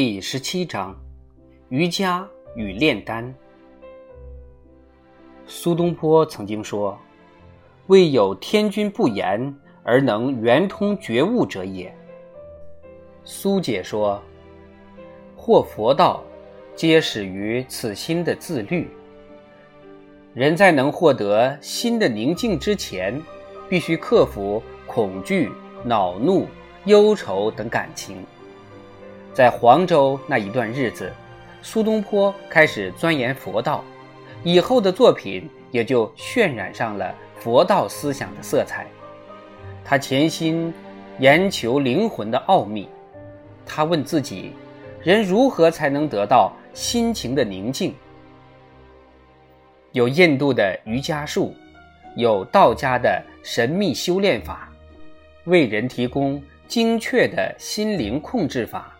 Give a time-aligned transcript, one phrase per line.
[0.00, 0.96] 第十七章：
[1.70, 3.34] 瑜伽与炼丹。
[5.44, 6.96] 苏东坡曾经说
[7.88, 11.92] ：“未有天君不言而能圆通觉悟者也。”
[13.26, 14.22] 苏解说
[15.36, 16.22] ：“或佛道，
[16.76, 18.88] 皆始于此心的自律。
[20.32, 23.20] 人在能获得心的宁静之前，
[23.68, 25.50] 必须克服恐惧、
[25.82, 26.46] 恼怒、
[26.84, 28.24] 忧愁等感情。”
[29.38, 31.12] 在黄州那一段日子，
[31.62, 33.84] 苏东坡开始钻研佛道，
[34.42, 38.84] 以后的作品也就渲染上了佛道思想的色彩。
[39.84, 40.74] 他潜心
[41.20, 42.88] 研求灵魂的奥秘，
[43.64, 44.50] 他问自己：
[45.04, 47.94] 人如何才能得到心情的宁静？
[49.92, 51.54] 有印度的瑜伽术，
[52.16, 54.68] 有道家的神秘修炼法，
[55.44, 58.92] 为人提供精确的心灵控制法。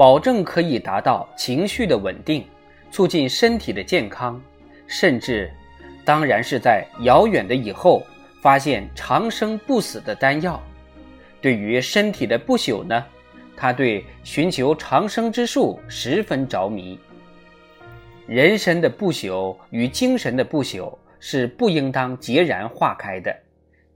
[0.00, 2.42] 保证可以达到情绪的稳定，
[2.90, 4.42] 促进身体的健康，
[4.86, 5.52] 甚至，
[6.06, 8.02] 当然是在遥远的以后
[8.40, 10.58] 发现长生不死的丹药。
[11.42, 13.04] 对于身体的不朽呢，
[13.54, 16.98] 他对寻求长生之术十分着迷。
[18.26, 23.38] 人身的不朽与精神的不朽是不应当截然化开的，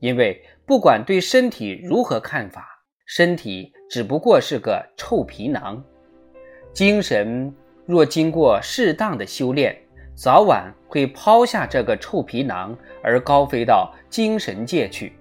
[0.01, 2.69] 因为不管对身体如何看法，
[3.07, 5.83] 身体只不过是个臭皮囊。
[6.75, 7.55] 精神
[7.87, 9.77] 若经过适当的修炼，
[10.17, 15.13] 早晚会抛下这个臭皮囊，而高飞到精神界去。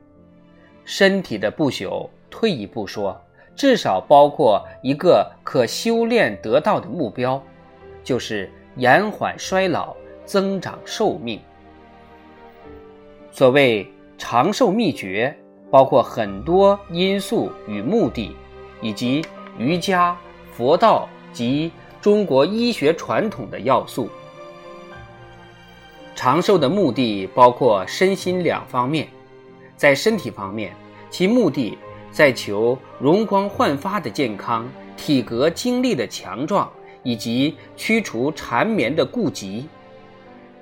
[0.84, 3.16] 身体的不朽，退一步说，
[3.56, 7.40] 至少包括一个可修炼得到的目标，
[8.04, 9.96] 就是延缓衰老、
[10.26, 11.40] 增长寿命。
[13.32, 15.36] 所谓长寿秘诀，
[15.70, 18.36] 包括很多因素与目的，
[18.82, 19.24] 以及
[19.60, 20.18] 瑜伽、
[20.52, 21.08] 佛道。
[21.34, 24.10] 及中国医学传统的要素。
[26.16, 29.08] 长寿的目的包括身心两方面，
[29.76, 30.74] 在身体方面，
[31.10, 31.78] 其目的
[32.12, 39.66] 在求容光焕发的健康、体格精力的强壮，以及驱除缠绵的痼疾；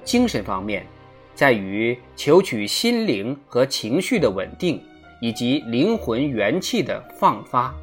[0.04, 0.88] 精神方面，
[1.36, 4.82] 在于求取心灵和情绪的稳定，
[5.20, 7.76] 以及灵魂元气的放发，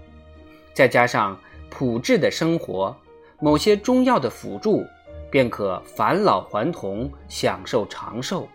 [0.72, 1.38] 再加上。
[1.71, 2.97] 朴质的生活，
[3.41, 4.84] 某些中药的辅助，
[5.31, 8.49] 便可返老还童，享受长寿。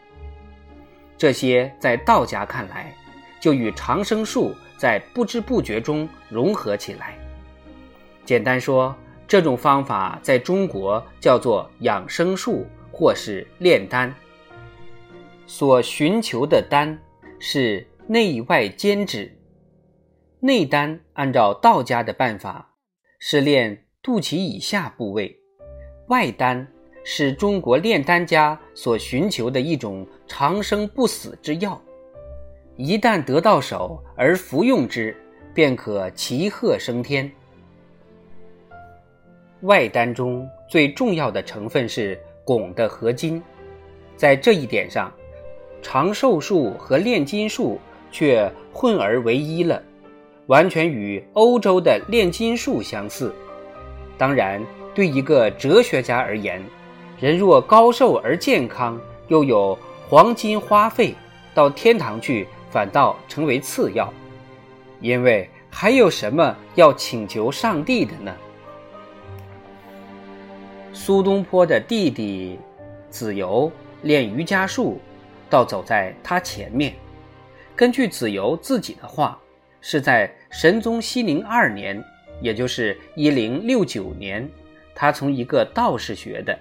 [1.17, 2.93] 这些在道家看来，
[3.39, 7.17] 就与长生术在不知不觉中融合起来。
[8.25, 8.93] 简单说，
[9.27, 14.13] 这种方法在中国叫做养生术，或是炼丹。
[15.45, 16.97] 所寻求的丹
[17.39, 19.37] 是内外兼治。
[20.39, 22.72] 内丹按照道家的办法。
[23.25, 25.33] 是练肚脐以下部位，
[26.07, 26.67] 外丹
[27.05, 31.81] 是中国炼丹家所寻求的一种长生不死之药。
[32.75, 35.15] 一旦得到手而服用之，
[35.53, 37.31] 便可骑鹤升天。
[39.61, 43.41] 外丹中最重要的成分是汞的合金，
[44.17, 45.09] 在这一点上，
[45.81, 47.79] 长寿术和炼金术
[48.11, 49.81] 却混而为一了。
[50.47, 53.33] 完全与欧洲的炼金术相似。
[54.17, 54.61] 当然，
[54.93, 56.61] 对一个哲学家而言，
[57.19, 59.77] 人若高寿而健康，又有
[60.09, 61.15] 黄金花费，
[61.53, 64.13] 到天堂去反倒成为次要。
[64.99, 68.33] 因为还有什么要请求上帝的呢？
[70.93, 72.59] 苏东坡的弟弟
[73.09, 73.71] 子由
[74.03, 74.99] 练瑜伽术，
[75.49, 76.93] 倒走在他前面。
[77.75, 79.39] 根据子由自己的话。
[79.85, 82.01] 是在神宗熙宁二年，
[82.41, 84.49] 也就是一零六九年，
[84.95, 86.57] 他从一个道士学的。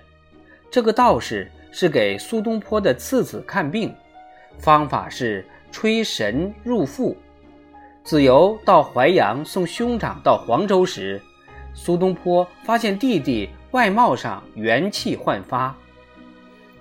[0.69, 3.95] 这个道士是给苏东坡的次子看病，
[4.59, 7.17] 方法是吹神入腹。
[8.03, 11.23] 子由到淮阳送兄长到黄州时，
[11.75, 15.73] 苏东坡发现弟弟外貌上元气焕发。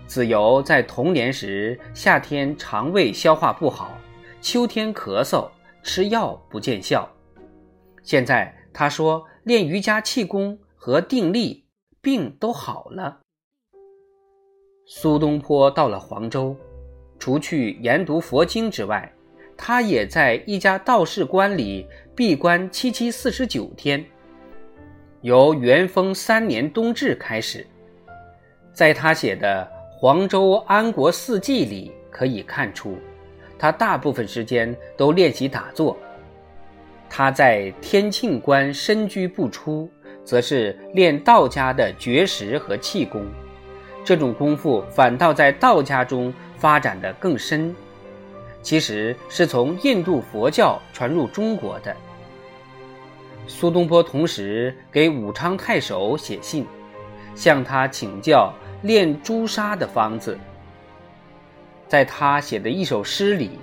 [0.08, 3.96] 子由在童年时夏天肠胃消化不好，
[4.42, 5.48] 秋天咳嗽。
[5.84, 7.10] 吃药不见效，
[8.04, 11.66] 现在他说练瑜伽气功和定力，
[12.02, 13.20] 病都好了。
[14.86, 16.56] 苏东坡到了黄州，
[17.18, 19.12] 除去研读佛经之外，
[19.58, 24.04] 他也在一家道士观里闭关七七四十九天，
[25.22, 27.66] 由元丰三年冬至开始。
[28.74, 29.70] 在他写的
[30.00, 32.98] 《黄州安国四记》里可以看出。
[33.62, 35.96] 他大部分时间都练习打坐。
[37.08, 39.88] 他在天庆观深居不出，
[40.26, 43.24] 则是练道家的绝食和气功。
[44.04, 47.76] 这种功夫反倒在道家中发展的更深，
[48.64, 51.96] 其实是从印度佛教传入中国的。
[53.46, 56.66] 苏东坡同时给武昌太守写信，
[57.36, 60.36] 向他请教练朱砂的方子。
[61.92, 63.60] 在他写的一首诗里，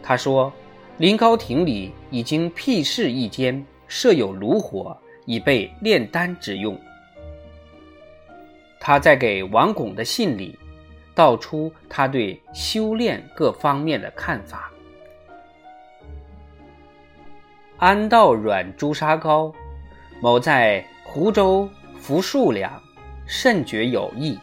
[0.00, 0.52] 他说
[0.98, 6.80] ：“临高亭里已经辟室一间，设有炉火，以备炼丹之用。”
[8.78, 10.56] 他在给王巩的信里，
[11.16, 14.70] 道出他对修炼各方面的看法。
[17.78, 19.52] 安道软朱砂膏，
[20.20, 21.68] 某在湖州
[21.98, 22.80] 服数两，
[23.26, 24.38] 甚觉有益。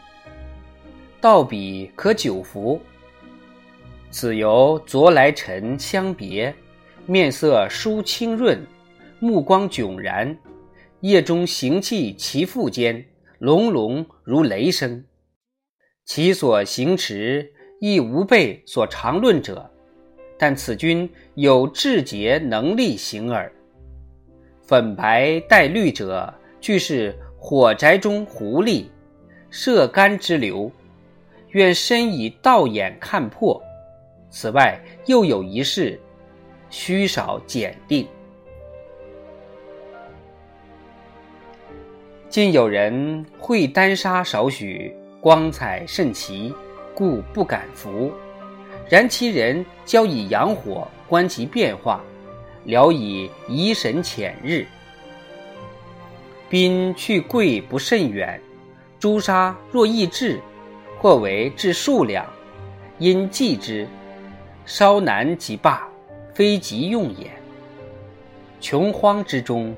[1.21, 2.80] 道比可久服。
[4.12, 6.54] 此由昨来晨相别，
[7.06, 8.66] 面色疏清润，
[9.19, 10.38] 目光炯然，
[11.01, 13.06] 夜中行气其腹间。
[13.39, 15.06] 隆隆如雷声，
[16.04, 17.50] 其所行持
[17.80, 19.72] 亦无备所常论者。
[20.38, 23.50] 但此君有志节能力行耳。
[24.62, 28.88] 粉白带绿者，俱是火宅中狐狸
[29.50, 30.69] 射干之流。
[31.51, 33.62] 愿深以道眼看破。
[34.30, 36.00] 此外又有一事，
[36.69, 38.07] 须少检定。
[42.30, 46.54] 今有人会丹砂少许，光彩甚奇，
[46.94, 48.12] 故不敢服。
[48.88, 52.04] 然其人交以阳火，观其变化，
[52.66, 54.66] 聊以移神遣日。
[56.48, 58.40] 宾去贵不甚远，
[59.00, 60.40] 朱砂若易制，
[61.00, 62.25] 或为制数量，
[62.98, 63.88] 因计之，
[64.66, 65.88] 稍难即罢，
[66.34, 67.31] 非急用也。
[68.60, 69.74] 穷荒之中，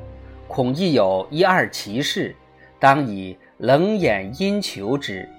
[0.48, 2.36] 恐亦有一二奇事。
[2.80, 5.30] 当以冷眼因求之。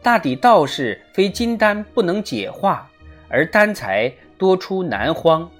[0.00, 2.88] 大抵道士非金丹不能解化，
[3.28, 5.50] 而丹才多出南荒，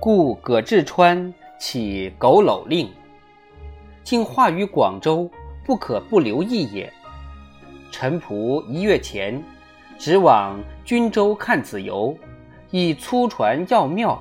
[0.00, 2.90] 故葛志川起佝偻令，
[4.02, 5.30] 竟化于广州，
[5.64, 6.92] 不可不留意也。
[7.92, 9.40] 臣仆一月前，
[9.98, 12.16] 直往均州看子由，
[12.70, 14.20] 亦粗传要庙，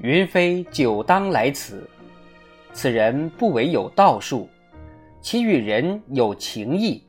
[0.00, 1.88] 云飞久当来此。
[2.72, 4.48] 此人不为有道术。
[5.20, 7.04] 其与人有情义，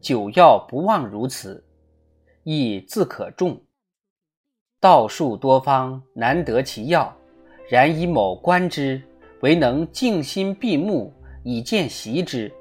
[0.00, 1.62] 久要不忘如此，
[2.42, 3.60] 亦自可重。
[4.80, 7.14] 道术多方，难得其要。
[7.68, 9.00] 然以某观之，
[9.42, 11.12] 唯能静心闭目，
[11.44, 12.52] 以见习之，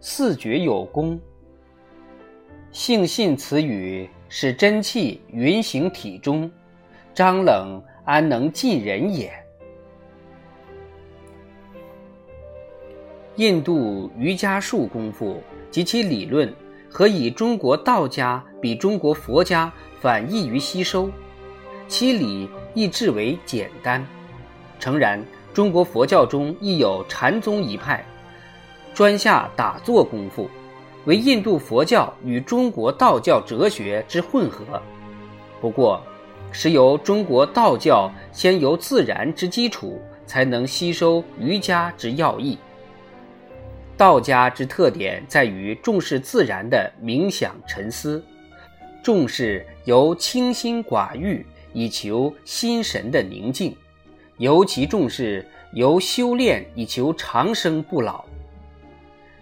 [0.00, 1.20] 四觉有功。
[2.70, 6.50] 性信此语，使真气匀行体中，
[7.14, 9.32] 张冷安能尽人也？
[13.36, 16.52] 印度瑜伽术功夫及其理论，
[16.90, 21.10] 何以中国道家比中国佛家反易于吸收？
[21.86, 24.06] 其理亦至为简单。
[24.78, 25.24] 诚然，
[25.54, 28.04] 中国佛教中亦有禅宗一派，
[28.92, 30.50] 专下打坐功夫，
[31.08, 34.78] 为印度佛教与中国道教哲学之混合。
[35.58, 36.02] 不过，
[36.52, 42.58] 是由中国道教先由自然之基础，才能吸收瑜伽之要义。
[43.96, 48.22] 道家之特点在于重视自然的冥想沉思，
[49.02, 53.74] 重视由清心寡欲以求心神的宁静，
[54.36, 58.26] 尤其重视由修炼以求长生不老。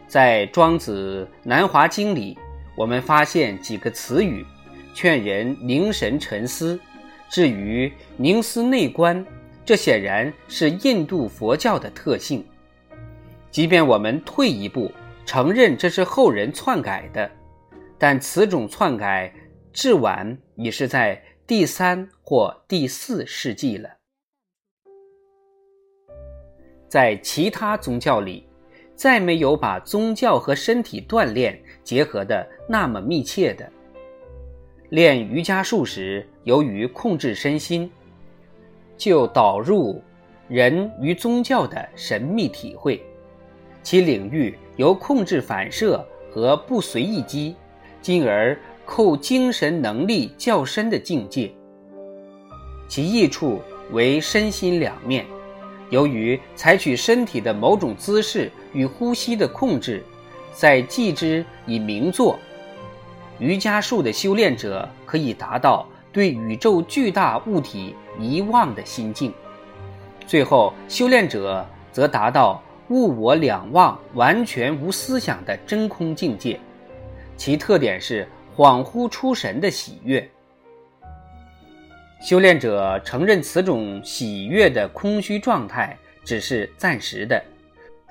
[0.08, 2.38] 在《庄子南华经》里，
[2.76, 4.46] 我们发现几个词语，
[4.94, 6.78] 劝人凝神沉思。
[7.28, 9.24] 至于凝思内观，
[9.64, 12.46] 这显然是印度佛教的特性。
[13.50, 14.92] 即便我们退一步
[15.24, 17.28] 承认这是后人篡改的，
[17.98, 19.32] 但此种篡改
[19.72, 23.90] 至晚已是在第三或第四世纪了。
[26.88, 28.48] 在其他宗教里，
[28.96, 33.70] 再没有把宗教和身体锻炼结合的那么密切的。
[34.88, 37.90] 练瑜伽术时，由于控制身心，
[38.96, 40.02] 就导入
[40.48, 43.04] 人与宗教的神秘体会。
[43.82, 47.54] 其领域由控制反射和不随意机，
[48.00, 51.52] 进而扣精神能力较深的境界。
[52.88, 53.60] 其益处
[53.92, 55.26] 为身心两面。
[55.90, 60.04] 由于采取身体的某种姿势与呼吸的控制，
[60.52, 62.38] 在记之以明坐，
[63.38, 69.32] 瑜伽术的修炼者可以达到对宇宙巨大物体遗忘的心境。
[70.26, 72.62] 最后，修炼者则达到。
[72.88, 76.56] 物我两忘、完全无思想的真空境界，
[77.36, 78.24] 其特点是
[78.56, 80.24] 恍惚出神的喜悦。
[82.22, 87.44] 修炼者承认此种喜悦的空虚状态只是暂时的，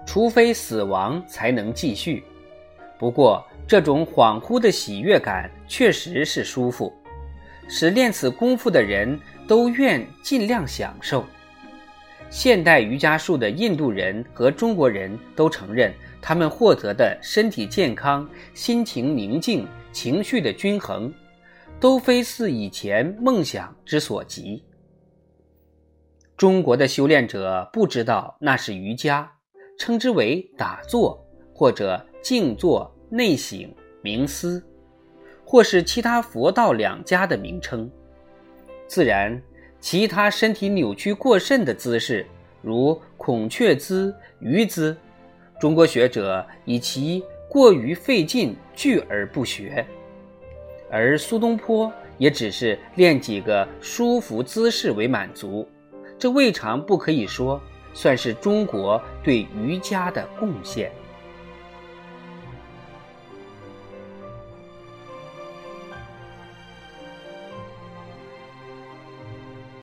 [0.05, 2.23] 除非死亡才能继续。
[2.97, 6.93] 不过，这种恍惚的喜悦感确实是舒服，
[7.67, 11.25] 使练此功夫的人都愿尽量享受。
[12.29, 21.13] 现代瑜伽术的印度人和中国人都承认，他们获得的身体健康、心情宁静、情绪的均衡，
[21.79, 24.63] 都非似以前梦想之所及。
[26.35, 29.31] 中国的修炼者不知道那是瑜伽，
[29.77, 34.63] 称之为打坐或者静坐、内省、冥思，
[35.43, 37.89] 或是其他佛道两家的名称。
[38.87, 39.41] 自然。
[39.81, 42.25] 其他身体扭曲过甚的姿势，
[42.63, 44.97] 如孔雀姿、鱼姿，
[45.59, 49.85] 中国学者以其过于费劲拒而不学。
[50.89, 55.67] 而苏东坡也只是练几个舒服姿势为满足，
[56.17, 57.61] 这未尝不可以说
[57.95, 60.91] 算是中国对瑜伽的贡献。